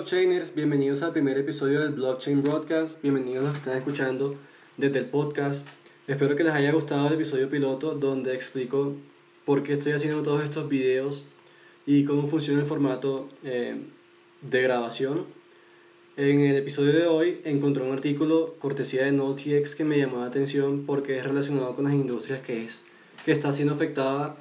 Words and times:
blockchainers, 0.00 0.54
bienvenidos 0.54 1.02
al 1.02 1.12
primer 1.12 1.36
episodio 1.36 1.80
del 1.80 1.90
Blockchain 1.90 2.42
Broadcast, 2.42 3.02
bienvenidos 3.02 3.40
a 3.40 3.42
los 3.42 3.52
que 3.52 3.58
están 3.58 3.76
escuchando 3.76 4.34
desde 4.78 5.00
el 5.00 5.04
podcast. 5.04 5.68
Espero 6.06 6.36
que 6.36 6.42
les 6.42 6.54
haya 6.54 6.72
gustado 6.72 7.08
el 7.08 7.12
episodio 7.12 7.50
piloto 7.50 7.94
donde 7.94 8.34
explico 8.34 8.94
por 9.44 9.62
qué 9.62 9.74
estoy 9.74 9.92
haciendo 9.92 10.22
todos 10.22 10.42
estos 10.42 10.70
videos 10.70 11.26
y 11.84 12.06
cómo 12.06 12.28
funciona 12.28 12.60
el 12.60 12.66
formato 12.66 13.28
eh, 13.44 13.76
de 14.40 14.62
grabación. 14.62 15.26
En 16.16 16.40
el 16.40 16.56
episodio 16.56 16.92
de 16.94 17.04
hoy 17.04 17.42
encontré 17.44 17.82
un 17.82 17.92
artículo 17.92 18.54
cortesía 18.58 19.04
de 19.04 19.12
NoteX 19.12 19.74
que 19.74 19.84
me 19.84 19.98
llamó 19.98 20.20
la 20.20 20.28
atención 20.28 20.86
porque 20.86 21.18
es 21.18 21.24
relacionado 21.24 21.74
con 21.74 21.84
las 21.84 21.92
industrias 21.92 22.40
que, 22.40 22.64
es, 22.64 22.84
que 23.26 23.32
está 23.32 23.52
siendo 23.52 23.74
afectada 23.74 24.34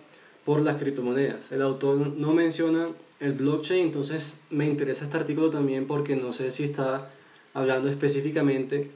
por 0.45 0.61
las 0.61 0.77
criptomonedas. 0.77 1.51
El 1.51 1.63
autor 1.63 2.07
no 2.15 2.31
menciona 2.31 2.91
el 3.19 3.33
blockchain, 3.33 3.85
entonces 3.85 4.39
me 4.49 4.65
interesa 4.65 5.03
este 5.05 5.17
artículo 5.17 5.49
también 5.49 5.87
porque 5.87 6.15
no 6.15 6.31
sé 6.31 6.51
si 6.51 6.63
está 6.63 7.09
hablando 7.53 7.89
específicamente 7.89 8.91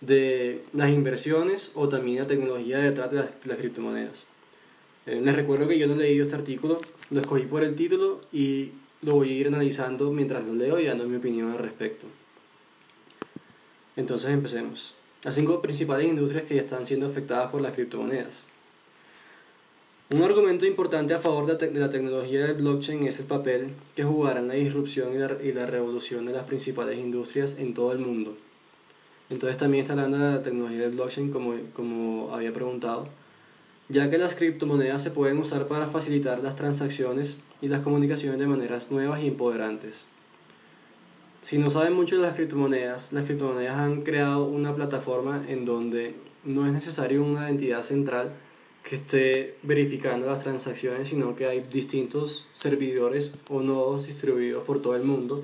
de 0.00 0.62
las 0.72 0.90
inversiones 0.90 1.70
o 1.74 1.88
también 1.88 2.20
la 2.20 2.26
tecnología 2.26 2.78
detrás 2.78 3.10
de 3.10 3.18
las, 3.18 3.58
criptomonedas. 3.58 4.24
Eh, 5.06 5.20
les 5.22 5.36
recuerdo 5.36 5.68
que 5.68 5.78
yo 5.78 5.86
no 5.86 5.94
he 5.94 5.98
leído 5.98 6.24
este 6.24 6.34
artículo, 6.34 6.78
lo 7.10 7.20
escogí 7.20 7.44
por 7.44 7.62
el 7.62 7.74
título 7.74 8.20
y 8.32 8.72
lo 9.02 9.14
voy 9.14 9.30
a 9.30 9.32
ir 9.32 9.46
analizando 9.48 10.10
mientras 10.12 10.44
lo 10.44 10.54
leo 10.54 10.78
y 10.80 10.86
dando 10.86 11.06
mi 11.06 11.16
opinión 11.16 11.50
al 11.52 11.58
respecto. 11.58 12.06
Entonces 13.96 14.30
empecemos. 14.30 14.94
Las 15.22 15.34
cinco 15.34 15.60
principales 15.60 16.06
industrias 16.06 16.44
que 16.44 16.54
ya 16.54 16.62
están 16.62 16.86
siendo 16.86 17.06
afectadas 17.06 17.50
por 17.50 17.60
las 17.60 17.74
criptomonedas. 17.74 18.46
Un 20.12 20.24
argumento 20.24 20.66
importante 20.66 21.14
a 21.14 21.18
favor 21.18 21.46
de 21.46 21.70
la 21.70 21.88
tecnología 21.88 22.44
del 22.44 22.56
blockchain 22.56 23.06
es 23.06 23.20
el 23.20 23.26
papel 23.26 23.74
que 23.94 24.02
jugará 24.02 24.40
en 24.40 24.48
la 24.48 24.54
disrupción 24.54 25.14
y 25.14 25.52
la, 25.52 25.66
revolución 25.66 26.26
de 26.26 26.32
las 26.32 26.46
principales 26.46 26.98
industrias 26.98 27.56
en 27.60 27.74
todo 27.74 27.92
el 27.92 28.00
mundo. 28.00 28.36
Entonces 29.30 29.56
también 29.56 29.82
está 29.82 29.92
hablando 29.92 30.18
de 30.18 30.32
la 30.32 30.42
tecnología 30.42 30.80
del 30.80 30.96
blockchain 30.96 31.30
como, 31.30 31.54
como 31.74 32.34
había 32.34 32.52
preguntado, 32.52 33.06
ya 33.88 34.10
que 34.10 34.18
las 34.18 34.34
criptomonedas 34.34 35.00
se 35.00 35.12
pueden 35.12 35.38
usar 35.38 35.68
para 35.68 35.86
facilitar 35.86 36.40
las 36.40 36.56
transacciones 36.56 37.36
y 37.62 37.68
las 37.68 37.82
comunicaciones 37.82 38.40
de 38.40 38.48
maneras 38.48 38.90
nuevas 38.90 39.22
y 39.22 39.28
empoderantes. 39.28 40.06
Si 41.42 41.58
no 41.58 41.70
saben 41.70 41.92
mucho 41.92 42.16
de 42.16 42.22
las 42.22 42.34
criptomonedas, 42.34 43.12
las 43.12 43.26
criptomonedas 43.26 43.78
han 43.78 44.02
creado 44.02 44.44
una 44.46 44.74
plataforma 44.74 45.44
en 45.46 45.64
donde 45.64 46.16
no 46.44 46.66
es 46.66 46.72
necesario 46.72 47.22
una 47.22 47.48
entidad 47.48 47.82
central 47.84 48.32
que 48.84 48.96
esté 48.96 49.56
verificando 49.62 50.26
las 50.26 50.42
transacciones, 50.42 51.08
sino 51.08 51.36
que 51.36 51.46
hay 51.46 51.60
distintos 51.60 52.48
servidores 52.54 53.32
o 53.48 53.60
nodos 53.60 54.06
distribuidos 54.06 54.64
por 54.64 54.80
todo 54.82 54.96
el 54.96 55.04
mundo 55.04 55.42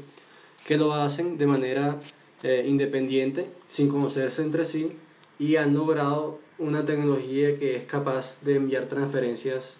que 0.66 0.76
lo 0.76 0.94
hacen 0.94 1.38
de 1.38 1.46
manera 1.46 2.00
eh, 2.42 2.64
independiente, 2.66 3.46
sin 3.68 3.88
conocerse 3.88 4.42
entre 4.42 4.64
sí, 4.64 4.92
y 5.38 5.56
han 5.56 5.74
logrado 5.74 6.40
una 6.58 6.84
tecnología 6.84 7.58
que 7.58 7.76
es 7.76 7.84
capaz 7.84 8.42
de 8.42 8.56
enviar 8.56 8.86
transferencias 8.86 9.78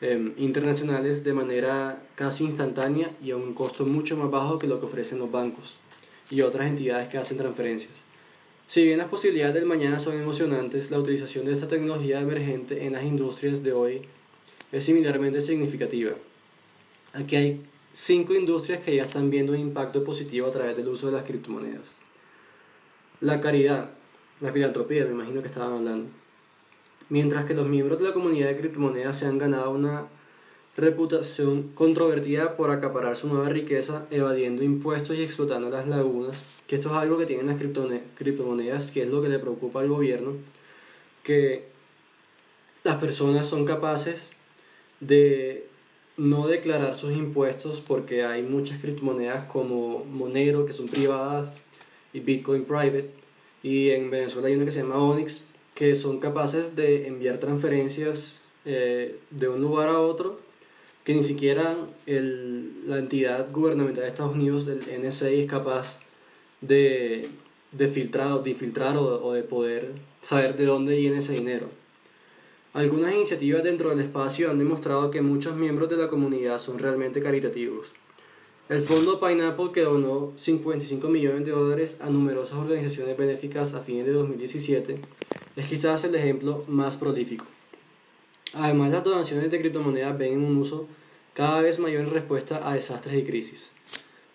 em, 0.00 0.34
internacionales 0.36 1.24
de 1.24 1.32
manera 1.32 2.02
casi 2.14 2.44
instantánea 2.44 3.10
y 3.22 3.30
a 3.30 3.36
un 3.36 3.54
costo 3.54 3.84
mucho 3.84 4.16
más 4.16 4.30
bajo 4.30 4.58
que 4.58 4.66
lo 4.66 4.80
que 4.80 4.86
ofrecen 4.86 5.18
los 5.18 5.30
bancos 5.30 5.74
y 6.30 6.40
otras 6.40 6.66
entidades 6.66 7.08
que 7.08 7.18
hacen 7.18 7.38
transferencias. 7.38 8.05
Si 8.66 8.84
bien 8.84 8.98
las 8.98 9.08
posibilidades 9.08 9.54
del 9.54 9.64
mañana 9.64 10.00
son 10.00 10.20
emocionantes, 10.20 10.90
la 10.90 10.98
utilización 10.98 11.44
de 11.44 11.52
esta 11.52 11.68
tecnología 11.68 12.20
emergente 12.20 12.84
en 12.84 12.94
las 12.94 13.04
industrias 13.04 13.62
de 13.62 13.72
hoy 13.72 14.02
es 14.72 14.84
similarmente 14.84 15.40
significativa. 15.40 16.12
Aquí 17.12 17.36
hay 17.36 17.60
cinco 17.92 18.34
industrias 18.34 18.82
que 18.82 18.96
ya 18.96 19.04
están 19.04 19.30
viendo 19.30 19.52
un 19.52 19.60
impacto 19.60 20.02
positivo 20.02 20.48
a 20.48 20.50
través 20.50 20.76
del 20.76 20.88
uso 20.88 21.06
de 21.06 21.12
las 21.12 21.22
criptomonedas. 21.22 21.94
La 23.20 23.40
caridad, 23.40 23.92
la 24.40 24.52
filantropía, 24.52 25.04
me 25.04 25.12
imagino 25.12 25.40
que 25.40 25.46
estaban 25.46 25.72
hablando. 25.72 26.10
Mientras 27.08 27.44
que 27.44 27.54
los 27.54 27.68
miembros 27.68 28.00
de 28.00 28.08
la 28.08 28.14
comunidad 28.14 28.48
de 28.48 28.56
criptomonedas 28.56 29.16
se 29.16 29.26
han 29.26 29.38
ganado 29.38 29.70
una 29.70 30.08
reputación 30.76 31.70
controvertida 31.74 32.56
por 32.56 32.70
acaparar 32.70 33.16
su 33.16 33.28
nueva 33.28 33.48
riqueza, 33.48 34.06
evadiendo 34.10 34.62
impuestos 34.62 35.16
y 35.16 35.22
explotando 35.22 35.70
las 35.70 35.86
lagunas, 35.88 36.62
que 36.66 36.76
esto 36.76 36.90
es 36.90 36.96
algo 36.96 37.16
que 37.16 37.26
tienen 37.26 37.46
las 37.46 37.56
criptomonedas, 37.56 38.90
que 38.90 39.02
es 39.02 39.08
lo 39.08 39.22
que 39.22 39.28
le 39.28 39.38
preocupa 39.38 39.80
al 39.80 39.88
gobierno, 39.88 40.32
que 41.22 41.64
las 42.84 42.98
personas 42.98 43.48
son 43.48 43.64
capaces 43.64 44.30
de 45.00 45.66
no 46.16 46.46
declarar 46.46 46.94
sus 46.94 47.16
impuestos 47.16 47.80
porque 47.80 48.24
hay 48.24 48.42
muchas 48.42 48.80
criptomonedas 48.80 49.44
como 49.44 50.04
Monero 50.04 50.64
que 50.64 50.72
son 50.72 50.88
privadas 50.88 51.52
y 52.12 52.20
Bitcoin 52.20 52.64
private 52.64 53.10
y 53.62 53.90
en 53.90 54.10
Venezuela 54.10 54.48
hay 54.48 54.54
una 54.54 54.64
que 54.64 54.70
se 54.70 54.80
llama 54.80 54.96
Onyx 54.96 55.42
que 55.74 55.94
son 55.94 56.20
capaces 56.20 56.74
de 56.74 57.06
enviar 57.06 57.38
transferencias 57.38 58.36
eh, 58.64 59.18
de 59.30 59.48
un 59.48 59.60
lugar 59.60 59.88
a 59.88 60.00
otro 60.00 60.40
que 61.06 61.14
ni 61.14 61.22
siquiera 61.22 61.76
el, 62.06 62.72
la 62.88 62.98
entidad 62.98 63.52
gubernamental 63.52 64.02
de 64.02 64.08
Estados 64.08 64.34
Unidos, 64.34 64.66
el 64.66 64.80
NSA, 65.00 65.30
es 65.30 65.46
capaz 65.46 66.00
de, 66.60 67.28
de 67.70 67.86
filtrar, 67.86 68.42
de 68.42 68.98
o, 68.98 69.24
o 69.24 69.32
de 69.32 69.44
poder 69.44 69.92
saber 70.20 70.56
de 70.56 70.66
dónde 70.66 70.96
viene 70.96 71.18
ese 71.18 71.34
dinero. 71.34 71.68
Algunas 72.72 73.14
iniciativas 73.14 73.62
dentro 73.62 73.90
del 73.90 74.00
espacio 74.00 74.50
han 74.50 74.58
demostrado 74.58 75.12
que 75.12 75.22
muchos 75.22 75.54
miembros 75.54 75.88
de 75.88 75.96
la 75.96 76.08
comunidad 76.08 76.58
son 76.58 76.80
realmente 76.80 77.22
caritativos. 77.22 77.92
El 78.68 78.80
fondo 78.80 79.20
Pineapple, 79.20 79.70
que 79.72 79.82
donó 79.82 80.32
55 80.34 81.06
millones 81.06 81.44
de 81.44 81.52
dólares 81.52 81.98
a 82.00 82.10
numerosas 82.10 82.58
organizaciones 82.58 83.16
benéficas 83.16 83.74
a 83.74 83.80
fines 83.80 84.06
de 84.06 84.12
2017, 84.12 84.98
es 85.54 85.66
quizás 85.68 86.02
el 86.02 86.16
ejemplo 86.16 86.64
más 86.66 86.96
prolífico. 86.96 87.46
Además, 88.58 88.90
las 88.90 89.04
donaciones 89.04 89.50
de 89.50 89.60
criptomonedas 89.60 90.16
ven 90.16 90.42
un 90.42 90.56
uso 90.56 90.88
cada 91.34 91.60
vez 91.60 91.78
mayor 91.78 92.02
en 92.04 92.10
respuesta 92.10 92.66
a 92.68 92.74
desastres 92.74 93.14
y 93.16 93.24
crisis. 93.24 93.70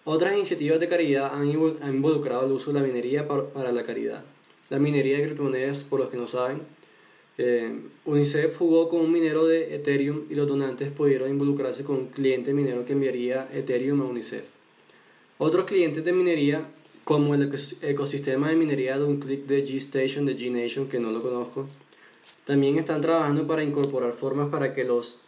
Otras 0.03 0.35
iniciativas 0.35 0.79
de 0.79 0.87
caridad 0.87 1.33
han 1.33 1.47
involucrado 1.47 2.45
el 2.45 2.51
uso 2.51 2.71
de 2.71 2.79
la 2.79 2.85
minería 2.85 3.27
para 3.27 3.71
la 3.71 3.83
caridad. 3.83 4.23
La 4.69 4.77
minería 4.77 5.17
de 5.17 5.23
criptomonedas, 5.23 5.83
por 5.83 5.99
los 5.99 6.09
que 6.09 6.17
no 6.17 6.27
saben, 6.27 6.61
eh, 7.39 7.79
UNICEF 8.05 8.55
jugó 8.57 8.89
con 8.89 9.01
un 9.01 9.11
minero 9.11 9.47
de 9.47 9.73
Ethereum 9.75 10.25
y 10.29 10.35
los 10.35 10.47
donantes 10.47 10.91
pudieron 10.91 11.29
involucrarse 11.29 11.83
con 11.83 11.95
un 11.95 12.07
cliente 12.07 12.53
minero 12.53 12.85
que 12.85 12.93
enviaría 12.93 13.49
Ethereum 13.51 14.01
a 14.01 14.05
UNICEF. 14.05 14.43
Otros 15.39 15.65
clientes 15.65 16.05
de 16.05 16.13
minería, 16.13 16.67
como 17.03 17.33
el 17.33 17.51
ecosistema 17.81 18.49
de 18.49 18.55
minería 18.55 18.99
de 18.99 19.05
un 19.05 19.19
clic 19.19 19.47
de 19.47 19.65
G-Station 19.65 20.27
de 20.27 20.37
G-Nation, 20.37 20.87
que 20.87 20.99
no 20.99 21.11
lo 21.11 21.21
conozco, 21.23 21.67
también 22.45 22.77
están 22.77 23.01
trabajando 23.01 23.47
para 23.47 23.63
incorporar 23.63 24.13
formas 24.13 24.49
para 24.49 24.73
que 24.73 24.83
los 24.83 25.21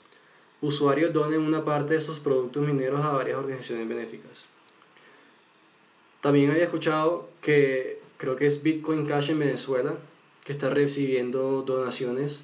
usuarios 0.61 1.13
donen 1.13 1.41
una 1.41 1.65
parte 1.65 1.95
de 1.95 2.01
sus 2.01 2.19
productos 2.19 2.65
mineros 2.65 3.03
a 3.03 3.11
varias 3.11 3.37
organizaciones 3.37 3.87
benéficas. 3.87 4.47
También 6.21 6.51
había 6.51 6.63
escuchado 6.63 7.29
que 7.41 7.99
creo 8.17 8.37
que 8.37 8.47
es 8.47 8.63
Bitcoin 8.63 9.05
Cash 9.05 9.31
en 9.31 9.39
Venezuela, 9.39 9.95
que 10.45 10.53
está 10.53 10.69
recibiendo 10.69 11.63
donaciones 11.63 12.43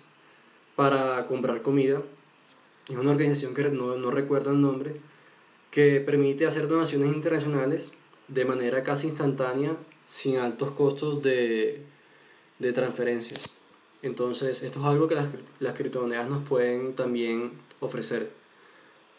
para 0.75 1.25
comprar 1.27 1.61
comida. 1.61 2.01
Es 2.89 2.95
una 2.95 3.11
organización 3.11 3.53
que 3.53 3.63
no, 3.69 3.95
no 3.95 4.11
recuerdo 4.11 4.51
el 4.51 4.61
nombre, 4.61 4.95
que 5.71 6.01
permite 6.01 6.45
hacer 6.45 6.67
donaciones 6.67 7.13
internacionales 7.13 7.93
de 8.27 8.45
manera 8.45 8.83
casi 8.83 9.07
instantánea, 9.07 9.77
sin 10.05 10.37
altos 10.37 10.71
costos 10.71 11.21
de, 11.23 11.83
de 12.59 12.73
transferencias. 12.73 13.58
Entonces, 14.01 14.63
esto 14.63 14.79
es 14.79 14.85
algo 14.85 15.07
que 15.07 15.15
las, 15.15 15.27
las 15.59 15.77
criptomonedas 15.77 16.29
nos 16.29 16.47
pueden 16.47 16.95
también 16.95 17.51
ofrecer. 17.79 18.31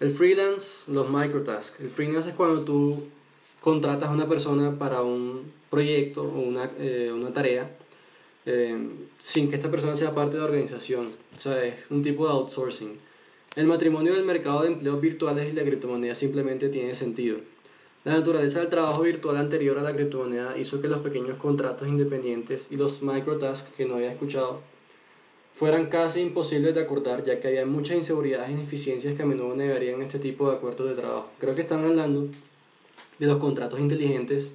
El 0.01 0.11
freelance, 0.11 0.91
los 0.91 1.09
microtasks. 1.11 1.81
El 1.81 1.91
freelance 1.91 2.31
es 2.31 2.35
cuando 2.35 2.63
tú 2.63 3.09
contratas 3.61 4.09
a 4.09 4.13
una 4.13 4.27
persona 4.27 4.79
para 4.79 5.03
un 5.03 5.53
proyecto 5.69 6.23
o 6.23 6.41
una, 6.41 6.71
eh, 6.79 7.13
una 7.15 7.33
tarea 7.33 7.71
eh, 8.47 8.89
sin 9.19 9.51
que 9.51 9.57
esta 9.57 9.71
persona 9.71 9.95
sea 9.97 10.15
parte 10.15 10.35
de 10.35 10.39
la 10.39 10.47
organización. 10.47 11.07
O 11.37 11.41
sea, 11.41 11.63
es 11.65 11.75
un 11.91 12.03
tipo 12.03 12.27
de 12.27 12.33
outsourcing. 12.33 12.97
El 13.57 13.67
matrimonio 13.67 14.15
del 14.15 14.25
mercado 14.25 14.63
de 14.63 14.69
empleos 14.69 15.01
virtuales 15.01 15.53
y 15.53 15.57
la 15.57 15.65
criptomoneda 15.65 16.15
simplemente 16.15 16.69
tiene 16.69 16.95
sentido. 16.95 17.39
La 18.03 18.15
naturaleza 18.15 18.61
del 18.61 18.71
trabajo 18.71 19.03
virtual 19.03 19.37
anterior 19.37 19.79
a 19.79 19.83
la 19.83 19.93
criptomoneda 19.93 20.57
hizo 20.57 20.81
que 20.81 20.89
los 20.89 21.01
pequeños 21.01 21.37
contratos 21.37 21.87
independientes 21.87 22.69
y 22.71 22.77
los 22.77 23.03
microtasks 23.03 23.73
que 23.77 23.85
no 23.85 23.97
había 23.97 24.13
escuchado 24.13 24.61
fueran 25.55 25.89
casi 25.89 26.21
imposibles 26.21 26.75
de 26.75 26.81
acordar 26.81 27.23
ya 27.25 27.39
que 27.39 27.49
había 27.49 27.67
muchas 27.67 27.99
inseguridades 27.99 28.49
e 28.49 28.53
ineficiencias 28.53 29.15
que 29.15 29.23
a 29.23 29.27
menudo 29.27 29.55
negarían 29.55 30.01
este 30.01 30.19
tipo 30.19 30.49
de 30.49 30.57
acuerdos 30.57 30.89
de 30.89 30.95
trabajo. 30.95 31.29
Creo 31.39 31.55
que 31.55 31.61
están 31.61 31.85
hablando 31.85 32.29
de 33.19 33.27
los 33.27 33.37
contratos 33.37 33.79
inteligentes 33.79 34.55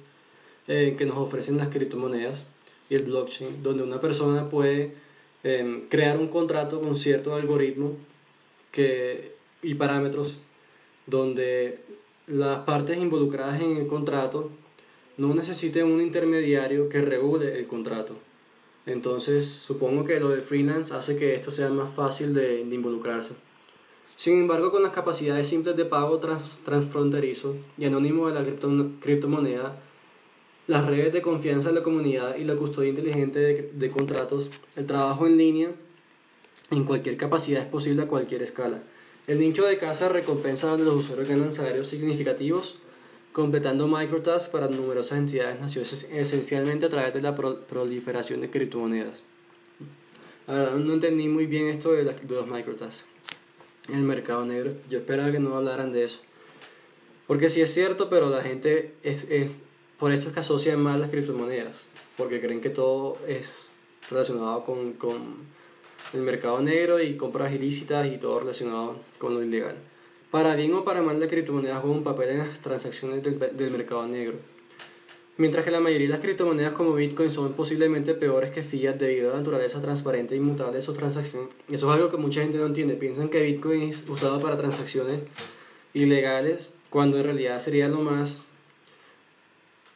eh, 0.66 0.96
que 0.98 1.06
nos 1.06 1.16
ofrecen 1.18 1.56
las 1.56 1.68
criptomonedas 1.68 2.46
y 2.90 2.96
el 2.96 3.04
blockchain, 3.04 3.62
donde 3.62 3.84
una 3.84 4.00
persona 4.00 4.50
puede 4.50 4.94
em, 5.44 5.88
crear 5.88 6.18
un 6.18 6.26
contrato 6.26 6.80
con 6.80 6.96
cierto 6.96 7.36
algoritmo 7.36 7.92
que, 8.72 9.36
y 9.62 9.74
parámetros 9.74 10.40
donde 11.06 11.78
las 12.26 12.58
partes 12.60 12.98
involucradas 12.98 13.60
en 13.60 13.76
el 13.76 13.86
contrato 13.86 14.50
no 15.16 15.34
necesiten 15.34 15.86
un 15.86 16.00
intermediario 16.00 16.88
que 16.88 17.00
regule 17.00 17.58
el 17.58 17.66
contrato. 17.66 18.14
Entonces, 18.84 19.46
supongo 19.46 20.04
que 20.04 20.20
lo 20.20 20.28
de 20.30 20.42
freelance 20.42 20.94
hace 20.94 21.16
que 21.16 21.34
esto 21.34 21.50
sea 21.50 21.70
más 21.70 21.94
fácil 21.94 22.34
de, 22.34 22.60
involucrarse. 22.60 23.34
Sin 24.16 24.38
embargo, 24.38 24.70
con 24.70 24.82
las 24.82 24.92
capacidades 24.92 25.48
simples 25.48 25.76
de 25.76 25.84
pago 25.84 26.18
transfronterizo 26.18 27.56
y 27.78 27.84
anónimo 27.84 28.28
de 28.28 28.34
la 28.34 28.44
criptomoneda, 29.00 29.80
las 30.66 30.86
redes 30.86 31.12
de 31.12 31.22
confianza 31.22 31.68
de 31.68 31.76
la 31.76 31.82
comunidad 31.82 32.36
y 32.36 32.44
la 32.44 32.56
custodia 32.56 32.90
inteligente 32.90 33.70
de 33.72 33.90
contratos, 33.90 34.50
el 34.74 34.86
trabajo 34.86 35.26
en 35.26 35.36
línea 35.36 35.70
en 36.70 36.84
cualquier 36.84 37.16
capacidad 37.16 37.62
es 37.62 37.68
posible 37.68 38.02
a 38.02 38.08
cualquier 38.08 38.42
escala. 38.42 38.82
El 39.26 39.40
nicho 39.40 39.64
de 39.64 39.78
casa 39.78 40.08
recompensa 40.08 40.68
donde 40.68 40.84
los 40.84 40.94
usuarios 40.94 41.28
ganan 41.28 41.52
salarios 41.52 41.88
significativos 41.88 42.76
completando 43.32 43.88
microtasks 43.88 44.48
para 44.48 44.68
numerosas 44.68 45.18
entidades 45.18 45.60
nacionales 45.60 46.08
esencialmente 46.10 46.86
a 46.86 46.88
través 46.88 47.12
de 47.12 47.20
la 47.20 47.34
proliferación 47.34 48.40
de 48.40 48.50
criptomonedas. 48.50 49.24
La 50.46 50.54
verdad 50.54 50.76
no 50.76 50.92
entendí 50.94 51.28
muy 51.28 51.46
bien 51.46 51.66
esto 51.66 51.92
de, 51.92 52.04
los 52.04 52.46
microtasks 52.46 53.04
en 53.88 53.96
el 53.96 54.04
mercado 54.04 54.46
negro. 54.46 54.74
Yo 54.88 54.98
esperaba 54.98 55.32
que 55.32 55.40
no 55.40 55.56
hablaran 55.56 55.92
de 55.92 56.04
eso. 56.04 56.20
Porque 57.26 57.48
sí 57.48 57.60
es 57.60 57.74
cierto, 57.74 58.08
pero 58.08 58.30
la 58.30 58.42
gente 58.42 58.94
es, 59.02 59.26
por 59.98 60.12
eso 60.12 60.28
es 60.28 60.34
que 60.34 60.40
asocian 60.40 60.80
mal 60.80 61.00
las 61.00 61.10
criptomonedas, 61.10 61.88
porque 62.16 62.40
creen 62.40 62.60
que 62.60 62.70
todo 62.70 63.18
es 63.26 63.68
relacionado 64.08 64.64
con, 64.64 64.92
con 64.92 65.36
el 66.12 66.20
mercado 66.20 66.60
negro 66.60 67.00
y 67.00 67.16
compras 67.16 67.52
ilícitas 67.52 68.06
y 68.06 68.18
todo 68.18 68.40
relacionado 68.40 68.96
con 69.18 69.34
lo 69.34 69.42
ilegal. 69.42 69.76
Para 70.30 70.56
bien 70.56 70.74
o 70.74 70.84
para 70.84 71.02
mal, 71.02 71.18
la 71.20 71.28
criptomoneda 71.28 71.76
juega 71.76 71.96
un 71.96 72.04
papel 72.04 72.30
en 72.30 72.38
las 72.38 72.60
transacciones 72.60 73.22
del, 73.22 73.38
del 73.38 73.70
mercado 73.70 74.06
negro. 74.06 74.34
Mientras 75.38 75.64
que 75.64 75.70
la 75.70 75.80
mayoría 75.80 76.06
de 76.06 76.12
las 76.12 76.20
criptomonedas 76.20 76.72
como 76.72 76.94
Bitcoin 76.94 77.30
son 77.30 77.52
posiblemente 77.52 78.14
peores 78.14 78.50
que 78.50 78.62
fiat 78.62 78.96
debido 78.96 79.30
a 79.30 79.32
la 79.34 79.40
naturaleza 79.40 79.82
transparente 79.82 80.34
e 80.34 80.38
inmutable 80.38 80.76
de 80.76 80.80
su 80.80 80.94
transacción. 80.94 81.50
Eso 81.70 81.88
es 81.88 81.94
algo 81.94 82.10
que 82.10 82.16
mucha 82.16 82.40
gente 82.40 82.56
no 82.56 82.66
entiende. 82.66 82.94
Piensan 82.94 83.28
que 83.28 83.42
Bitcoin 83.42 83.82
es 83.82 84.04
usado 84.08 84.40
para 84.40 84.56
transacciones 84.56 85.20
ilegales, 85.92 86.70
cuando 86.88 87.18
en 87.18 87.24
realidad 87.24 87.58
sería 87.58 87.88
lo 87.88 88.00
más 88.00 88.46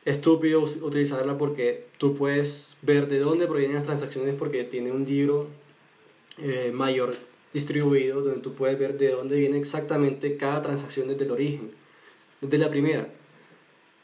estúpido 0.05 0.63
utilizarla 0.63 1.39
porque 1.39 1.87
tú 1.99 2.17
puedes 2.17 2.77
ver 2.83 3.09
de 3.09 3.19
dónde 3.19 3.47
provienen 3.47 3.77
las 3.77 3.85
transacciones 3.85 4.35
porque 4.35 4.65
tiene 4.65 4.93
un 4.93 5.05
libro 5.05 5.49
eh, 6.39 6.71
mayor 6.73 7.17
distribuido 7.53 8.23
donde 8.23 8.41
tú 8.41 8.55
puedes 8.55 8.79
ver 8.79 8.97
de 8.99 9.11
dónde 9.11 9.37
viene 9.37 9.59
exactamente 9.59 10.37
cada 10.37 10.63
transacción 10.63 11.09
desde 11.09 11.25
el 11.25 11.31
origen, 11.31 11.73
desde 12.41 12.59
la 12.59 12.71
primera. 12.71 13.09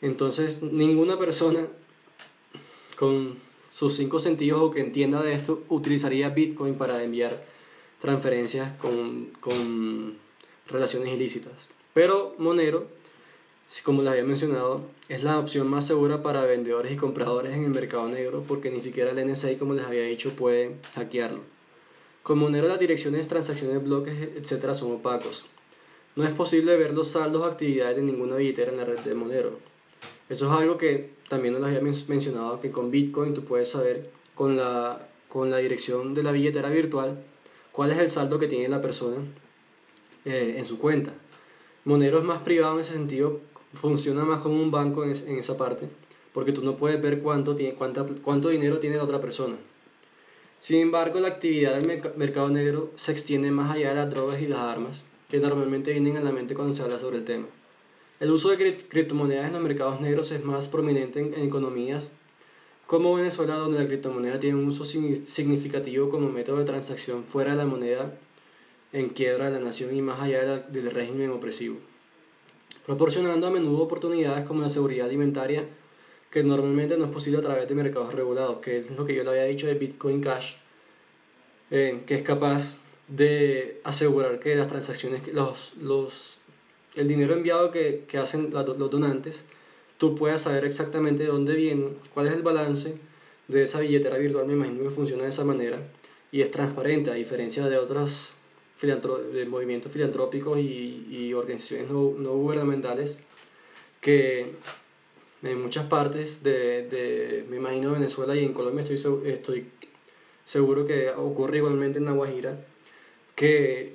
Entonces, 0.03 0.63
ninguna 0.63 1.19
persona 1.19 1.67
con 2.97 3.39
sus 3.73 3.95
cinco 3.95 4.21
sentidos 4.21 4.61
o 4.63 4.71
que 4.71 4.81
entienda 4.81 5.23
de 5.23 5.35
esto 5.35 5.63
utilizaría 5.69 6.31
Bitcoin 6.31 6.75
para 6.75 7.03
enviar 7.03 7.45
transferencias 8.01 8.77
con, 8.79 9.27
con 9.41 10.17
relaciones 10.69 11.15
ilícitas. 11.15 11.69
Pero 11.95 12.35
Monero, 12.39 12.87
como 13.85 14.03
les 14.03 14.13
había 14.13 14.25
mencionado, 14.25 14.83
es 15.09 15.23
la 15.23 15.39
opción 15.39 15.69
más 15.69 15.87
segura 15.87 16.23
para 16.23 16.45
vendedores 16.45 16.93
y 16.93 16.97
compradores 16.97 17.55
en 17.55 17.65
el 17.65 17.71
mercado 17.71 18.09
negro 18.09 18.45
porque 18.47 18.71
ni 18.71 18.81
siquiera 18.81 19.13
el 19.13 19.31
NSA, 19.31 19.59
como 19.59 19.75
les 19.75 19.87
había 19.87 20.03
dicho, 20.03 20.33
puede 20.33 20.77
hackearlo. 20.95 21.56
Con 22.27 22.41
Monero 22.41 22.67
las 22.67 22.81
direcciones, 22.81 23.29
transacciones, 23.29 23.81
bloques, 23.85 24.13
etc. 24.35 24.75
son 24.75 24.91
opacos. 24.91 25.45
No 26.17 26.25
es 26.25 26.33
posible 26.33 26.77
ver 26.77 26.93
los 26.93 27.07
saldos 27.07 27.41
o 27.41 27.45
actividades 27.45 27.95
de 27.95 28.03
ninguna 28.03 28.35
billetera 28.35 28.73
en 28.73 28.79
la 28.79 28.85
red 28.85 28.99
de 28.99 29.15
Monero. 29.15 29.61
Eso 30.29 30.47
es 30.47 30.61
algo 30.61 30.77
que 30.77 31.11
también 31.29 31.55
nos 31.55 31.63
había 31.63 31.81
mencionado, 31.81 32.61
que 32.61 32.73
con 32.73 32.91
Bitcoin 32.91 33.33
tú 33.33 33.45
puedes 33.45 33.69
saber 33.69 34.11
con 34.35 34.57
la, 34.57 35.07
con 35.29 35.53
la 35.53 35.59
dirección 35.59 36.15
de 36.15 36.25
la 36.25 36.33
billetera 36.33 36.69
virtual 36.69 37.23
cuál 37.71 37.93
es 37.93 37.99
el 37.99 38.11
saldo 38.11 38.41
que 38.41 38.49
tiene 38.49 38.69
la 38.69 38.81
persona 38.81 39.19
eh, 40.25 40.57
en 40.59 40.67
su 40.67 40.81
cuenta. 40.81 41.15
Monero 41.85 42.19
es 42.19 42.25
más 42.25 42.41
privado 42.41 42.75
en 42.75 42.81
ese 42.81 42.95
sentido, 42.95 43.39
funciona 43.73 44.25
más 44.25 44.41
como 44.41 44.61
un 44.61 44.73
banco 44.73 45.05
en, 45.05 45.13
en 45.13 45.39
esa 45.39 45.57
parte, 45.57 45.89
porque 46.33 46.51
tú 46.51 46.65
no 46.65 46.77
puedes 46.77 47.01
ver 47.01 47.21
cuánto, 47.21 47.55
tiene, 47.55 47.77
cuánta, 47.77 48.05
cuánto 48.21 48.49
dinero 48.49 48.81
tiene 48.81 48.97
la 48.97 49.05
otra 49.05 49.21
persona. 49.21 49.55
Sin 50.67 50.81
embargo, 50.81 51.21
la 51.21 51.29
actividad 51.29 51.81
del 51.81 52.03
mercado 52.17 52.49
negro 52.49 52.91
se 52.97 53.13
extiende 53.13 53.53
más 53.53 53.71
allá 53.71 53.91
de 53.91 53.95
las 53.95 54.11
drogas 54.11 54.43
y 54.43 54.49
las 54.49 54.59
armas, 54.59 55.05
que 55.29 55.39
normalmente 55.39 55.93
vienen 55.93 56.17
a 56.17 56.21
la 56.21 56.33
mente 56.33 56.57
cuando 56.57 56.75
se 56.75 56.83
habla 56.83 56.99
sobre 56.99 57.19
el 57.19 57.25
tema. 57.25 57.47
El 58.19 58.33
uso 58.33 58.49
de 58.49 58.77
criptomonedas 58.77 59.47
en 59.47 59.53
los 59.53 59.63
mercados 59.63 60.01
negros 60.01 60.33
es 60.33 60.45
más 60.45 60.67
prominente 60.67 61.21
en, 61.21 61.35
economías 61.35 62.11
como 62.89 63.15
Venezuela, 63.15 63.55
donde 63.55 63.79
la 63.79 63.87
criptomoneda 63.87 64.41
tiene 64.41 64.59
un 64.59 64.67
uso 64.67 64.85
significativo 64.85 66.11
como 66.11 66.31
método 66.31 66.59
de 66.59 66.65
transacción 66.65 67.23
fuera 67.23 67.53
de 67.53 67.59
la 67.59 67.67
moneda 67.67 68.19
en 68.93 69.11
quiebra 69.11 69.53
de 69.53 69.61
la 69.61 69.67
nación 69.67 69.95
y 69.95 70.03
más 70.03 70.21
allá 70.21 70.59
del 70.59 70.91
régimen 70.91 71.31
opresivo, 71.31 71.77
proporcionando 72.85 73.47
a 73.47 73.53
menudo 73.53 73.85
oportunidades 73.85 74.45
como 74.45 74.63
la 74.63 74.69
seguridad 74.69 75.07
alimentaria, 75.07 75.69
que 76.31 76.43
normalmente 76.43 76.97
no 76.97 77.05
es 77.07 77.11
posible 77.11 77.39
a 77.39 77.43
través 77.43 77.69
de 77.69 77.75
mercados 77.75 78.15
regulados, 78.15 78.59
que 78.59 78.79
es 78.79 78.91
lo 78.91 79.07
que 79.07 79.15
yo 79.15 79.25
le 79.25 79.31
había 79.31 79.45
dicho 79.45 79.67
de 79.67 79.75
Bitcoin 79.75 80.21
Cash, 80.21 80.55
eh, 81.71 82.03
que 82.07 82.15
es 82.17 82.23
capaz 82.23 82.79
de 83.09 83.81
asegurar 83.85 84.41
que 84.41 84.55
las 84.57 84.69
transacciones, 84.69 85.27
los, 85.33 85.75
los, 85.77 86.39
el 86.95 87.09
dinero 87.09 87.35
enviado 87.35 87.71
que, 87.71 88.05
que 88.09 88.19
hacen 88.19 88.51
los 88.53 88.91
donantes, 88.91 89.45
tú 89.99 90.15
puedas 90.15 90.43
saber 90.43 90.65
exactamente 90.65 91.23
de 91.23 91.29
dónde 91.29 91.55
viene, 91.55 91.91
cuál 92.13 92.27
es 92.27 92.35
el 92.35 92.43
balance 92.43 92.99
de 93.49 93.63
esa 93.63 93.81
billetera 93.81 94.19
virtual, 94.19 94.47
me 94.47 94.55
imagino 94.55 94.83
que 94.83 94.91
funciona 94.91 95.23
de 95.23 95.29
esa 95.29 95.45
manera, 95.45 95.79
y 96.33 96.41
es 96.41 96.51
transparente, 96.51 97.11
a 97.11 97.15
diferencia 97.15 97.69
de 97.69 97.79
otros 97.79 98.35
de 98.81 99.47
movimientos 99.47 99.91
filantrópicos 99.91 100.59
y, 100.59 101.07
y 101.11 101.33
organizaciones 101.33 101.91
no, 101.91 102.13
no 102.19 102.33
gubernamentales 102.33 103.19
que 104.03 104.53
en 105.43 105.63
muchas 105.63 105.87
partes 105.87 106.43
de, 106.43 106.83
de, 106.89 107.45
me 107.49 107.57
imagino, 107.57 107.93
Venezuela 107.93 108.35
y 108.35 108.45
en 108.45 108.53
Colombia 108.53 108.85
estoy, 108.89 109.31
estoy 109.31 109.67
seguro 110.45 110.87
que 110.87 111.11
ocurre 111.11 111.59
igualmente 111.59 111.99
en 111.99 112.07
La 112.07 112.13
Guajira, 112.13 112.65
que 113.35 113.95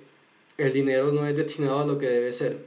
el 0.58 0.74
dinero 0.74 1.12
no 1.12 1.26
es 1.26 1.36
destinado 1.36 1.80
a 1.80 1.86
lo 1.86 1.98
que 1.98 2.08
debe 2.08 2.32
ser. 2.32 2.58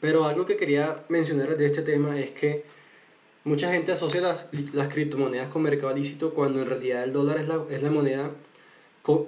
Pero 0.00 0.24
algo 0.24 0.44
que 0.44 0.56
quería 0.56 1.04
mencionar 1.08 1.56
de 1.56 1.66
este 1.66 1.82
tema 1.82 2.18
es 2.18 2.30
que 2.32 2.64
mucha 3.44 3.70
gente 3.70 3.92
asocia 3.92 4.20
las, 4.20 4.46
las 4.72 4.92
criptomonedas 4.92 5.48
con 5.48 5.62
mercado 5.62 5.94
lícito 5.94 6.34
cuando 6.34 6.60
en 6.60 6.66
realidad 6.66 7.04
el 7.04 7.12
dólar 7.12 7.38
es 7.38 7.48
la, 7.48 7.64
es 7.70 7.82
la 7.82 7.90
moneda 7.90 8.32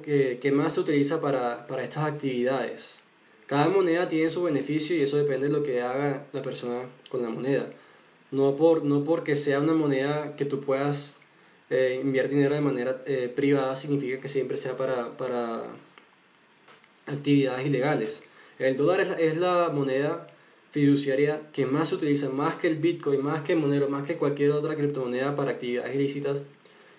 que, 0.02 0.38
que 0.40 0.52
más 0.52 0.74
se 0.74 0.80
utiliza 0.80 1.20
para, 1.20 1.66
para 1.66 1.84
estas 1.84 2.04
actividades. 2.04 3.00
Cada 3.46 3.68
moneda 3.68 4.08
tiene 4.08 4.28
su 4.28 4.42
beneficio 4.42 4.96
y 4.96 5.02
eso 5.02 5.16
depende 5.16 5.46
de 5.46 5.52
lo 5.52 5.62
que 5.62 5.80
haga 5.80 6.26
la 6.32 6.42
persona 6.42 6.82
con 7.08 7.22
la 7.22 7.28
moneda 7.28 7.70
no, 8.36 8.54
por, 8.54 8.84
no 8.84 9.02
porque 9.02 9.34
sea 9.34 9.60
una 9.60 9.72
moneda 9.72 10.36
que 10.36 10.44
tú 10.44 10.60
puedas 10.60 11.18
eh, 11.70 11.98
enviar 12.02 12.28
dinero 12.28 12.54
de 12.54 12.60
manera 12.60 13.02
eh, 13.06 13.32
privada 13.34 13.74
significa 13.74 14.20
que 14.20 14.28
siempre 14.28 14.58
sea 14.58 14.76
para, 14.76 15.16
para 15.16 15.64
actividades 17.06 17.66
ilegales. 17.66 18.22
El 18.58 18.76
dólar 18.76 19.00
es, 19.00 19.08
es, 19.18 19.36
la 19.38 19.70
moneda 19.72 20.28
fiduciaria 20.70 21.50
que 21.54 21.64
más 21.64 21.88
se 21.88 21.94
utiliza, 21.94 22.28
más 22.28 22.56
que 22.56 22.68
el 22.68 22.76
Bitcoin, 22.76 23.22
más 23.22 23.40
que 23.40 23.56
Monero, 23.56 23.88
más 23.88 24.06
que 24.06 24.16
cualquier 24.16 24.50
otra 24.50 24.76
criptomoneda 24.76 25.34
para 25.34 25.52
actividades 25.52 25.94
ilícitas. 25.94 26.44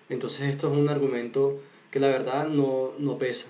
Entonces 0.08 0.48
esto 0.48 0.72
es 0.72 0.76
un 0.76 0.88
argumento 0.88 1.60
que 1.92 2.00
la 2.00 2.08
verdad 2.08 2.48
no, 2.48 2.92
no 2.98 3.16
pesa. 3.16 3.46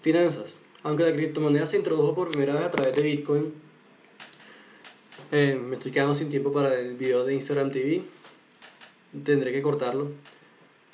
Finanzas. 0.00 0.58
Aunque 0.82 1.04
la 1.04 1.12
criptomoneda 1.12 1.66
se 1.66 1.76
introdujo 1.76 2.14
por 2.14 2.30
primera 2.30 2.54
vez 2.54 2.64
a 2.64 2.70
través 2.70 2.96
de 2.96 3.02
Bitcoin, 3.02 3.52
eh, 5.30 5.54
me 5.54 5.76
estoy 5.76 5.92
quedando 5.92 6.14
sin 6.14 6.30
tiempo 6.30 6.52
para 6.52 6.78
el 6.78 6.94
video 6.94 7.24
de 7.24 7.34
Instagram 7.34 7.70
TV. 7.70 8.02
Tendré 9.24 9.52
que 9.52 9.62
cortarlo. 9.62 10.10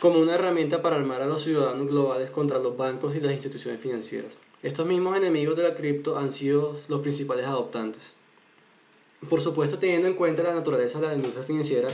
Como 0.00 0.20
una 0.20 0.34
herramienta 0.34 0.82
para 0.82 0.96
armar 0.96 1.22
a 1.22 1.26
los 1.26 1.42
ciudadanos 1.42 1.88
globales 1.88 2.30
contra 2.30 2.58
los 2.58 2.76
bancos 2.76 3.16
y 3.16 3.20
las 3.20 3.32
instituciones 3.32 3.80
financieras. 3.80 4.40
Estos 4.62 4.86
mismos 4.86 5.16
enemigos 5.16 5.56
de 5.56 5.62
la 5.62 5.74
cripto 5.74 6.18
han 6.18 6.30
sido 6.30 6.76
los 6.88 7.00
principales 7.00 7.46
adoptantes. 7.46 8.14
Por 9.28 9.40
supuesto, 9.40 9.78
teniendo 9.78 10.06
en 10.06 10.14
cuenta 10.14 10.42
la 10.42 10.54
naturaleza 10.54 11.00
de 11.00 11.08
la 11.08 11.14
industria 11.14 11.44
financiera, 11.44 11.88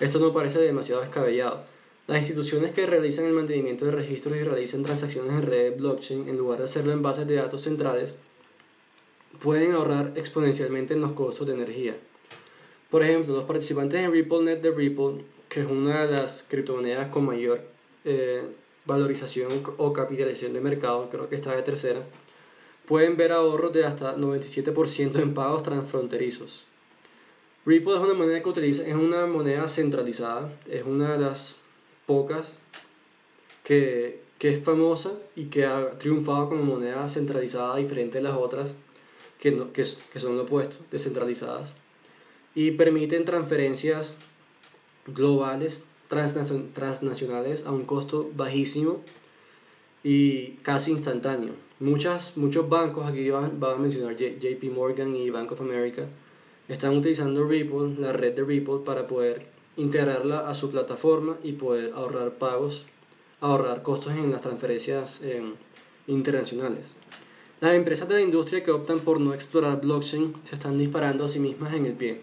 esto 0.00 0.18
no 0.18 0.32
parece 0.32 0.58
demasiado 0.58 1.00
descabellado. 1.00 1.64
Las 2.06 2.18
instituciones 2.18 2.72
que 2.72 2.84
realizan 2.84 3.24
el 3.24 3.32
mantenimiento 3.32 3.86
de 3.86 3.92
registros 3.92 4.36
y 4.36 4.42
realizan 4.42 4.82
transacciones 4.82 5.32
en 5.32 5.42
redes 5.42 5.76
blockchain, 5.78 6.28
en 6.28 6.36
lugar 6.36 6.58
de 6.58 6.64
hacerlo 6.64 6.92
en 6.92 7.00
bases 7.00 7.26
de 7.26 7.36
datos 7.36 7.62
centrales, 7.62 8.16
pueden 9.44 9.72
ahorrar 9.72 10.12
exponencialmente 10.16 10.94
en 10.94 11.02
los 11.02 11.12
costos 11.12 11.46
de 11.46 11.52
energía. 11.52 11.94
Por 12.90 13.02
ejemplo, 13.02 13.34
los 13.34 13.44
participantes 13.44 14.00
en 14.00 14.10
RippleNet 14.10 14.62
de 14.62 14.70
Ripple, 14.70 15.22
que 15.50 15.60
es 15.60 15.66
una 15.66 16.06
de 16.06 16.12
las 16.12 16.46
criptomonedas 16.48 17.08
con 17.08 17.26
mayor 17.26 17.60
eh, 18.06 18.42
valorización 18.86 19.62
o 19.76 19.92
capitalización 19.92 20.54
de 20.54 20.62
mercado, 20.62 21.10
creo 21.10 21.28
que 21.28 21.34
está 21.34 21.54
de 21.54 21.62
tercera, 21.62 22.00
pueden 22.86 23.18
ver 23.18 23.32
ahorros 23.32 23.74
de 23.74 23.84
hasta 23.84 24.16
97% 24.16 25.20
en 25.20 25.34
pagos 25.34 25.62
transfronterizos. 25.62 26.64
Ripple 27.66 27.96
es 27.96 28.00
una 28.00 28.14
moneda 28.14 28.42
que 28.42 28.48
utiliza, 28.48 28.86
es 28.86 28.94
una 28.94 29.26
moneda 29.26 29.68
centralizada, 29.68 30.50
es 30.70 30.84
una 30.84 31.12
de 31.12 31.18
las 31.18 31.60
pocas 32.06 32.54
que, 33.62 34.22
que 34.38 34.54
es 34.54 34.64
famosa 34.64 35.12
y 35.36 35.46
que 35.46 35.66
ha 35.66 35.98
triunfado 35.98 36.48
como 36.48 36.64
moneda 36.64 37.06
centralizada 37.10 37.76
diferente 37.76 38.16
de 38.16 38.24
las 38.24 38.38
otras 38.38 38.74
que, 39.38 39.52
no, 39.52 39.72
que, 39.72 39.84
que 40.12 40.20
son 40.20 40.36
lo 40.36 40.44
opuesto, 40.44 40.76
descentralizadas. 40.90 41.74
Y 42.54 42.72
permiten 42.72 43.24
transferencias 43.24 44.16
globales, 45.06 45.86
transnacionales 46.08 47.66
a 47.66 47.72
un 47.72 47.84
costo 47.84 48.30
bajísimo 48.34 49.00
y 50.02 50.58
casi 50.62 50.92
instantáneo. 50.92 51.54
Muchas, 51.80 52.36
muchos 52.36 52.68
bancos, 52.68 53.06
aquí 53.06 53.28
van, 53.30 53.58
van 53.58 53.74
a 53.74 53.78
mencionar 53.78 54.16
JP 54.16 54.62
Morgan 54.72 55.14
y 55.14 55.30
Bank 55.30 55.52
of 55.52 55.60
America, 55.60 56.06
están 56.68 56.96
utilizando 56.96 57.44
Ripple, 57.44 57.96
la 57.98 58.12
red 58.12 58.34
de 58.34 58.44
Ripple, 58.44 58.78
para 58.84 59.06
poder 59.06 59.46
integrarla 59.76 60.48
a 60.48 60.54
su 60.54 60.70
plataforma 60.70 61.36
y 61.42 61.52
poder 61.52 61.92
ahorrar 61.94 62.34
pagos, 62.34 62.86
ahorrar 63.40 63.82
costos 63.82 64.12
en 64.12 64.30
las 64.30 64.42
transferencias 64.42 65.20
em, 65.22 65.54
internacionales. 66.06 66.94
Las 67.64 67.72
empresas 67.72 68.06
de 68.06 68.16
la 68.16 68.20
industria 68.20 68.62
que 68.62 68.70
optan 68.70 69.00
por 69.00 69.18
no 69.18 69.32
explorar 69.32 69.80
blockchain 69.80 70.34
se 70.44 70.54
están 70.54 70.76
disparando 70.76 71.24
a 71.24 71.28
sí 71.28 71.38
mismas 71.40 71.72
en 71.72 71.86
el 71.86 71.94
pie, 71.94 72.20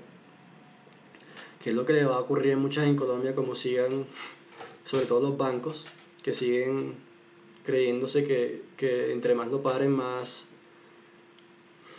que 1.64 1.72
es 1.72 1.76
lo 1.76 1.84
que 1.84 1.94
le 1.94 2.06
va 2.06 2.18
a 2.18 2.20
ocurrir 2.20 2.54
a 2.54 2.58
muchas 2.58 2.86
en 2.86 2.96
Colombia 2.96 3.34
como 3.34 3.56
sigan, 3.56 4.06
sobre 4.84 5.08
todo 5.08 5.20
los 5.20 5.38
bancos, 5.40 5.88
que 6.22 6.36
siguen 6.36 6.94
creyéndose 7.66 8.24
que, 8.24 8.62
que 8.78 9.14
entre 9.14 9.34
más 9.34 9.48
lo 9.48 9.64
paren, 9.64 9.90
más 9.90 10.48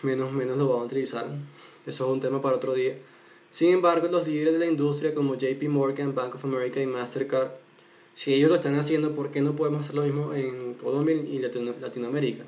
menos, 0.05 0.31
menos 0.31 0.57
lo 0.57 0.69
van 0.69 0.83
a 0.83 0.85
utilizar. 0.85 1.27
Eso 1.85 2.05
es 2.07 2.13
un 2.13 2.21
tema 2.21 2.41
para 2.41 2.55
otro 2.55 2.75
día. 2.75 2.97
Sin 3.51 3.73
embargo, 3.73 4.07
los 4.07 4.25
líderes 4.25 4.53
de 4.53 4.61
la 4.61 4.67
industria 4.67 5.17
como 5.17 5.35
JP 5.35 5.65
Morgan, 5.65 6.15
Bank 6.15 6.37
of 6.37 6.45
America 6.45 6.81
y 6.81 6.87
Mastercard, 6.87 7.51
si 8.15 8.35
ellos 8.35 8.51
lo 8.51 8.55
están 8.55 8.77
haciendo, 8.77 9.17
¿por 9.17 9.33
qué 9.33 9.41
no 9.41 9.57
podemos 9.57 9.81
hacer 9.81 9.97
lo 9.97 10.03
mismo 10.03 10.33
en 10.33 10.75
Colombia 10.75 11.17
y 11.17 11.41
Latinoamérica? 11.41 12.45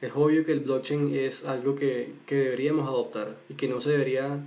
Es 0.00 0.12
obvio 0.14 0.44
que 0.44 0.52
el 0.52 0.60
blockchain 0.60 1.14
es 1.14 1.44
algo 1.44 1.74
que, 1.74 2.12
que 2.26 2.36
deberíamos 2.36 2.86
adoptar 2.88 3.36
y 3.48 3.54
que 3.54 3.68
no 3.68 3.80
se 3.80 3.90
debería 3.90 4.38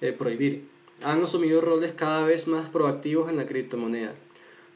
eh, 0.00 0.12
prohibir. 0.12 0.68
Han 1.02 1.22
asumido 1.22 1.60
roles 1.60 1.92
cada 1.92 2.26
vez 2.26 2.48
más 2.48 2.68
proactivos 2.68 3.30
en 3.30 3.36
la 3.36 3.46
criptomoneda, 3.46 4.14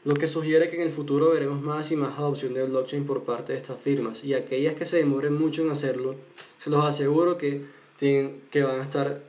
lo 0.05 0.13
que 0.13 0.27
sugiere 0.27 0.69
que 0.69 0.75
en 0.75 0.83
el 0.83 0.91
futuro 0.91 1.31
veremos 1.31 1.61
más 1.61 1.91
y 1.91 1.95
más 1.95 2.17
adopción 2.17 2.53
de 2.53 2.63
blockchain 2.63 3.05
por 3.05 3.23
parte 3.23 3.53
de 3.53 3.57
estas 3.57 3.81
firmas 3.81 4.23
y 4.23 4.35
aquellas 4.35 4.75
que 4.75 4.85
se 4.85 4.97
demoren 4.97 5.33
mucho 5.33 5.63
en 5.63 5.71
hacerlo, 5.71 6.15
se 6.59 6.69
los 6.69 6.85
aseguro 6.85 7.37
que 7.37 7.63
que 7.97 8.63
van 8.63 8.79
a 8.79 8.83
estar 8.83 9.23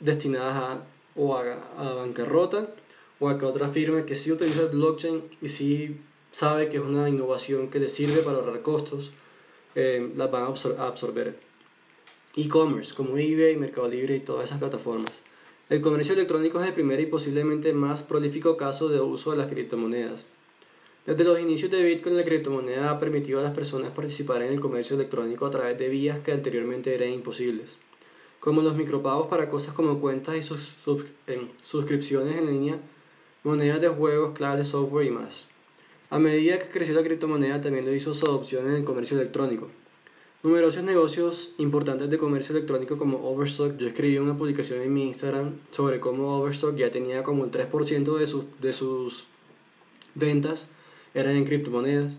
destinadas 0.00 0.54
a, 0.54 0.82
o 1.14 1.36
a, 1.36 1.94
bancarrota 1.94 2.68
o 3.20 3.28
a 3.28 3.38
que 3.38 3.44
otra 3.44 3.68
firma 3.68 4.04
que 4.04 4.16
sí 4.16 4.32
utiliza 4.32 4.62
el 4.62 4.68
blockchain 4.68 5.22
y 5.40 5.48
sí 5.48 6.00
sabe 6.32 6.68
que 6.68 6.78
es 6.78 6.82
una 6.82 7.08
innovación 7.08 7.68
que 7.68 7.78
le 7.78 7.88
sirve 7.88 8.22
para 8.22 8.38
ahorrar 8.38 8.62
costos, 8.62 9.12
eh, 9.74 10.12
las 10.16 10.30
van 10.30 10.44
a, 10.44 10.86
absorber. 10.86 11.36
E-commerce, 12.34 12.94
como 12.94 13.18
eBay, 13.18 13.56
Mercado 13.56 13.88
Libre 13.88 14.16
y 14.16 14.20
todas 14.20 14.44
esas 14.44 14.58
plataformas. 14.58 15.22
El 15.68 15.80
comercio 15.80 16.14
electrónico 16.14 16.60
es 16.60 16.66
el 16.66 16.72
primer 16.72 17.00
y 17.00 17.06
posiblemente 17.06 17.72
más 17.72 18.02
prolífico 18.02 18.56
caso 18.56 18.88
de 18.88 19.00
uso 19.00 19.30
de 19.30 19.36
las 19.38 19.48
criptomonedas. 19.48 20.26
Desde 21.06 21.24
los 21.24 21.40
inicios 21.40 21.70
de 21.70 21.82
Bitcoin, 21.82 22.16
la 22.16 22.24
criptomoneda 22.24 22.90
ha 22.90 22.98
permitido 22.98 23.40
a 23.40 23.42
las 23.42 23.54
personas 23.54 23.90
participar 23.90 24.42
en 24.42 24.52
el 24.52 24.60
comercio 24.60 24.96
electrónico 24.96 25.46
a 25.46 25.50
través 25.50 25.78
de 25.78 25.88
vías 25.88 26.20
que 26.20 26.32
anteriormente 26.32 26.94
eran 26.94 27.10
imposibles 27.10 27.78
como 28.42 28.60
los 28.60 28.74
micropagos 28.74 29.28
para 29.28 29.48
cosas 29.48 29.72
como 29.72 30.00
cuentas 30.00 30.34
y 30.34 30.42
sus, 30.42 30.74
suscripciones 31.62 32.36
en 32.36 32.46
línea, 32.46 32.76
monedas 33.44 33.80
de 33.80 33.88
juegos, 33.88 34.32
clases, 34.32 34.66
software 34.66 35.06
y 35.06 35.10
más. 35.12 35.46
A 36.12 36.18
medida 36.18 36.58
que 36.58 36.68
creció 36.68 36.92
la 36.92 37.02
criptomoneda, 37.02 37.62
también 37.62 37.86
lo 37.86 37.94
hizo 37.94 38.12
su 38.12 38.26
adopción 38.26 38.68
en 38.68 38.76
el 38.76 38.84
comercio 38.84 39.18
electrónico. 39.18 39.70
Numerosos 40.42 40.84
negocios 40.84 41.52
importantes 41.56 42.10
de 42.10 42.18
comercio 42.18 42.54
electrónico 42.54 42.98
como 42.98 43.26
Overstock, 43.30 43.78
yo 43.78 43.86
escribí 43.86 44.18
una 44.18 44.36
publicación 44.36 44.82
en 44.82 44.92
mi 44.92 45.04
Instagram 45.04 45.54
sobre 45.70 46.00
cómo 46.00 46.36
Overstock 46.36 46.76
ya 46.76 46.90
tenía 46.90 47.22
como 47.22 47.46
el 47.46 47.50
3% 47.50 48.18
de 48.18 48.26
sus, 48.26 48.44
de 48.60 48.74
sus 48.74 49.24
ventas 50.14 50.68
eran 51.14 51.34
en 51.34 51.46
criptomonedas 51.46 52.18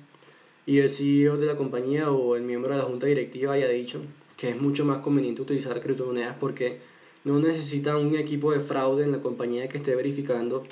y 0.65 0.79
el 0.79 0.89
CEO 0.89 1.37
de 1.37 1.45
la 1.45 1.55
compañía 1.55 2.09
o 2.09 2.35
el 2.35 2.41
miembro 2.41 2.71
de 2.71 2.79
la 2.79 2.85
junta 2.85 3.05
directiva 3.05 3.53
haya 3.53 3.69
dicho 3.69 4.01
que 4.37 4.49
es 4.49 4.59
mucho 4.59 4.85
más 4.85 4.97
conveniente 5.03 5.43
utilizar 5.43 5.79
criptomonedas 5.79 6.35
porque 6.39 6.79
no 7.25 7.37
necesitan 7.37 7.97
un 7.97 8.15
equipo 8.15 8.53
de 8.53 8.59
fraude 8.59 9.03
en 9.03 9.11
la 9.11 9.21
compañía 9.21 9.69
que 9.69 9.77
esté 9.77 9.95
verificando 9.95 10.63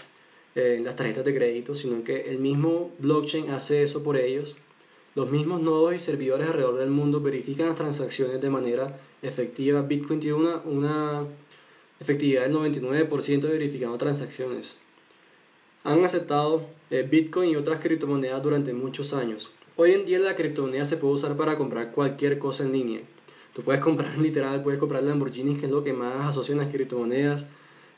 eh, 0.55 0.79
las 0.83 0.95
tarjetas 0.95 1.23
de 1.23 1.33
crédito, 1.33 1.75
sino 1.75 2.03
que 2.03 2.29
el 2.29 2.39
mismo 2.39 2.91
blockchain 2.99 3.51
hace 3.51 3.83
eso 3.83 4.03
por 4.03 4.17
ellos. 4.17 4.55
Los 5.15 5.29
mismos 5.29 5.61
nodos 5.61 5.95
y 5.95 5.99
servidores 5.99 6.47
alrededor 6.47 6.77
del 6.77 6.89
mundo 6.89 7.21
verifican 7.21 7.67
las 7.67 7.75
transacciones 7.75 8.41
de 8.41 8.49
manera 8.49 8.99
efectiva. 9.21 9.81
Bitcoin 9.81 10.19
tiene 10.19 10.35
una, 10.35 10.57
una 10.65 11.25
efectividad 11.99 12.43
del 12.43 12.55
99% 12.55 13.41
de 13.41 13.49
verificando 13.49 13.97
transacciones. 13.97 14.77
Han 15.83 16.03
aceptado 16.05 16.65
eh, 16.89 17.07
Bitcoin 17.09 17.51
y 17.51 17.55
otras 17.55 17.79
criptomonedas 17.79 18.41
durante 18.43 18.73
muchos 18.73 19.13
años. 19.13 19.49
Hoy 19.77 19.93
en 19.93 20.05
día 20.05 20.19
la 20.19 20.35
criptomoneda 20.35 20.85
se 20.85 20.97
puede 20.97 21.13
usar 21.13 21.37
para 21.37 21.57
comprar 21.57 21.91
cualquier 21.91 22.39
cosa 22.39 22.63
en 22.63 22.73
línea. 22.73 23.01
Tú 23.53 23.63
puedes 23.63 23.81
comprar 23.81 24.17
literal, 24.19 24.61
puedes 24.63 24.79
comprar 24.79 25.03
Lamborghinis, 25.03 25.59
que 25.59 25.65
es 25.65 25.71
lo 25.71 25.83
que 25.83 25.93
más 25.93 26.29
asocian 26.29 26.57
las 26.57 26.71
criptomonedas, 26.71 27.47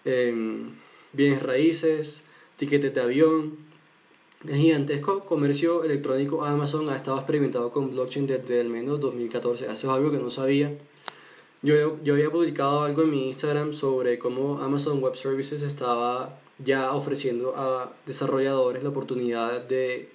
em, 0.06 0.72
bienes 1.14 1.42
raíces, 1.44 2.24
tiquetes 2.58 2.94
de 2.94 3.02
avión. 3.02 3.58
El 4.48 4.58
gigantesco 4.58 5.26
comercio 5.26 5.84
electrónico 5.84 6.44
Amazon 6.44 6.90
ha 6.90 6.96
estado 6.96 7.18
experimentado 7.18 7.72
con 7.72 7.92
blockchain 7.92 8.28
desde 8.28 8.60
al 8.60 8.70
menos 8.70 9.00
2014. 9.00 9.66
Eso 9.66 9.74
es 9.74 9.86
algo 9.86 10.12
que 10.12 10.18
no 10.18 10.30
sabía. 10.30 10.78
Yo, 11.62 12.04
yo 12.04 12.14
había 12.16 12.30
publicado 12.30 12.84
algo 12.84 13.04
en 13.04 13.12
mi 13.12 13.28
Instagram 13.28 13.74
sobre 13.74 14.20
cómo 14.20 14.60
Amazon 14.60 15.02
Web 15.02 15.16
Services 15.16 15.62
estaba 15.62 16.40
ya 16.60 16.92
ofreciendo 16.94 17.56
a 17.56 17.94
desarrolladores 18.06 18.84
la 18.84 18.90
oportunidad 18.90 19.62
de 19.62 20.10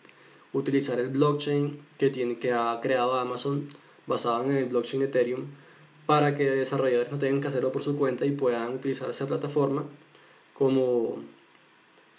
utilizar 0.52 0.98
el 1.00 1.08
blockchain 1.08 1.80
que, 1.96 2.10
tiene, 2.10 2.38
que 2.38 2.52
ha 2.52 2.78
creado 2.82 3.14
Amazon 3.14 3.68
basado 4.06 4.44
en 4.44 4.52
el 4.52 4.66
blockchain 4.66 5.02
Ethereum 5.02 5.46
para 6.06 6.36
que 6.36 6.50
desarrolladores 6.50 7.12
no 7.12 7.18
tengan 7.18 7.40
que 7.40 7.48
hacerlo 7.48 7.70
por 7.70 7.82
su 7.82 7.96
cuenta 7.96 8.24
y 8.24 8.30
puedan 8.30 8.74
utilizar 8.74 9.10
esa 9.10 9.26
plataforma 9.26 9.84
como, 10.54 11.18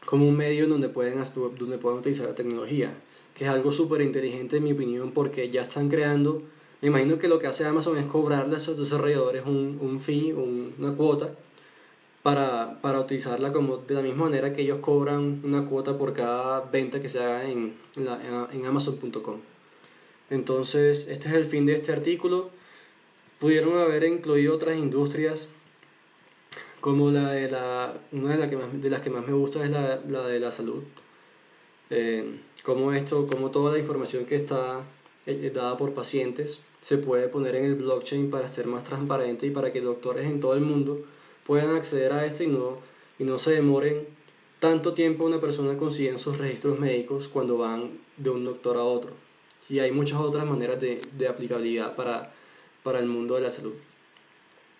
como 0.10 0.28
un 0.28 0.36
medio 0.36 0.68
donde 0.68 0.90
pueden, 0.90 1.22
donde 1.60 1.78
puedan 1.78 2.00
utilizar 2.00 2.26
la 2.26 2.34
tecnología, 2.34 2.92
que 3.36 3.44
es 3.44 3.50
algo 3.52 3.72
súper 3.72 4.02
inteligente 4.02 4.58
en 4.58 4.64
mi 4.64 4.72
opinión 4.72 5.12
porque 5.12 5.52
ya 5.52 5.62
están 5.62 5.88
creando, 5.88 6.42
me 6.82 6.88
imagino 6.88 7.20
que 7.20 7.28
lo 7.28 7.38
que 7.38 7.46
hace 7.46 7.64
Amazon 7.64 7.96
es 8.00 8.08
cobrarle 8.08 8.56
a 8.56 8.58
esos 8.58 8.76
desarrolladores 8.76 9.46
un, 9.46 9.78
un 9.80 10.02
fee, 10.02 10.34
una 10.34 10.96
cuota, 10.96 11.36
para, 12.24 12.82
para, 12.82 13.00
utilizarla 13.00 13.54
como 13.54 13.78
de 13.78 13.94
la 13.94 14.02
misma 14.02 14.24
manera 14.26 14.52
que 14.52 14.64
ellos 14.64 14.80
cobran 14.80 15.42
una 15.44 15.68
cuota 15.68 15.96
por 15.96 16.14
cada 16.14 16.62
venta 16.62 17.00
que 17.00 17.08
se 17.08 17.20
haga 17.20 17.48
en, 17.48 17.76
en 17.96 18.66
Amazon.com. 18.66 19.36
Entonces, 20.32 21.08
este 21.08 21.30
es 21.30 21.36
el 21.36 21.46
fin 21.46 21.68
de 21.68 21.74
este 21.74 21.92
artículo. 21.92 22.50
Pudieron 23.38 23.78
haber 23.78 24.04
incluido 24.06 24.56
otras 24.56 24.76
industrias, 24.76 25.50
como 26.82 27.12
la 27.12 27.32
de 27.32 27.50
la, 27.52 27.94
una 28.12 28.36
de, 28.38 28.50
que 28.50 28.58
más, 28.58 28.82
de 28.82 28.90
las 28.90 29.02
que 29.02 29.10
más 29.10 29.26
me 29.26 29.34
gusta 29.34 29.64
es 29.64 29.70
la, 29.70 30.02
la 30.08 30.28
de 30.28 30.40
la 30.40 30.52
salud. 30.52 30.84
Eh, 31.90 32.40
como 32.64 32.94
esto, 32.94 33.26
como 33.26 33.52
toda 33.52 33.74
la 33.74 33.80
información 33.80 34.26
que 34.26 34.36
está 34.36 34.84
eh, 35.26 35.52
dada 35.54 35.78
por 35.78 35.94
pacientes 35.94 36.60
se 36.82 36.98
puede 36.98 37.28
poner 37.28 37.56
en 37.56 37.66
el 37.66 37.76
blockchain 37.76 38.30
para 38.30 38.48
ser 38.48 38.68
más 38.68 38.84
transparente 38.84 39.48
y 39.48 39.52
para 39.52 39.74
que 39.74 39.82
doctores 39.82 40.26
en 40.26 40.40
todo 40.40 40.54
el 40.54 40.62
mundo 40.62 41.02
puedan 41.46 41.76
acceder 41.76 42.14
a 42.14 42.26
esto 42.26 42.44
y 42.44 42.48
no, 42.48 42.78
y 43.18 43.24
no 43.24 43.38
se 43.38 43.52
demoren 43.52 44.08
tanto 44.60 44.94
tiempo 44.94 45.26
una 45.26 45.40
persona 45.40 45.78
consiguiendo 45.78 46.20
sus 46.20 46.38
registros 46.38 46.80
médicos 46.80 47.28
cuando 47.28 47.58
van 47.58 48.00
de 48.18 48.30
un 48.30 48.46
doctor 48.46 48.78
a 48.78 48.84
otro 48.84 49.12
y 49.70 49.80
hay 49.80 49.92
muchas 49.92 50.20
otras 50.20 50.46
maneras 50.46 50.80
de, 50.80 51.02
de 51.18 51.28
aplicabilidad 51.28 51.96
para, 51.96 52.34
para 52.84 53.00
el 53.00 53.06
mundo 53.06 53.36
de 53.36 53.42
la 53.42 53.50
salud. 53.50 53.74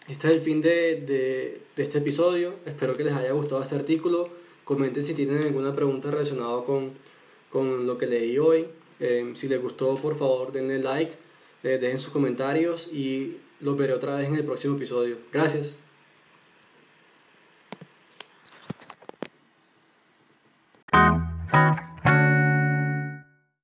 Este 0.10 0.28
es 0.28 0.34
el 0.34 0.42
fin 0.42 0.60
de, 0.60 1.04
de, 1.06 1.62
de, 1.76 1.84
este 1.84 2.00
episodio. 2.00 2.56
Espero 2.66 2.98
que 2.98 3.04
les 3.04 3.14
haya 3.14 3.32
gustado 3.32 3.62
este 3.62 3.76
artículo. 3.76 4.30
Comenten 4.66 5.04
si 5.04 5.14
tienen 5.14 5.44
alguna 5.44 5.76
pregunta 5.76 6.10
relacionada 6.10 6.64
con, 6.64 6.94
con 7.52 7.86
lo 7.86 7.96
que 8.00 8.08
leí 8.08 8.40
hoy. 8.40 8.66
Eh, 9.00 9.32
si 9.36 9.48
les 9.48 9.62
gustó, 9.62 9.96
por 9.98 10.18
favor, 10.18 10.52
denle 10.52 10.80
like, 10.80 11.14
eh, 11.62 11.78
dejen 11.80 12.00
sus 12.00 12.12
comentarios 12.12 12.88
y 12.88 13.38
los 13.60 13.78
veré 13.78 13.94
otra 13.94 14.16
vez 14.16 14.28
en 14.28 14.34
el 14.34 14.44
próximo 14.44 14.78
episodio. 14.78 15.18
Gracias. 15.32 15.78